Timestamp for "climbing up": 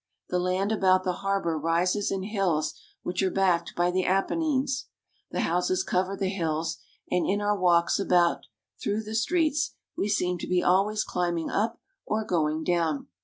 11.03-11.79